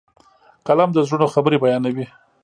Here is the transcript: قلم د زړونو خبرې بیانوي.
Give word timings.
قلم 0.67 0.89
د 0.93 0.97
زړونو 1.07 1.27
خبرې 1.33 1.57
بیانوي. 1.63 2.05